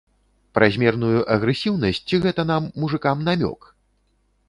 [0.57, 3.73] Празмерную агрэсіўнасць ці гэта нам, мужыкам, намёк?